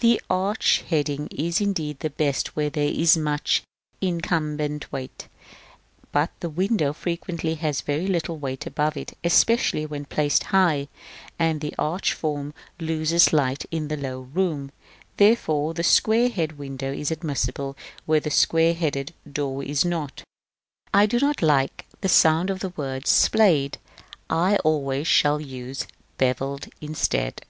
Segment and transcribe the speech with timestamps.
[0.00, 3.62] The arch heading is indeed the best where there is much
[4.02, 5.26] incumbent weight,
[6.12, 10.88] but a window frequently has very little weight above it, especially when placed high,
[11.38, 14.70] and the arched form loses light in a low room:
[15.16, 17.74] therefore the square headed window is admissible
[18.04, 20.22] where the square headed door is not.
[20.92, 23.78] I do not like the sound of the word "splayed;"
[24.28, 25.86] I always shall use
[26.18, 27.40] "bevelled" instead.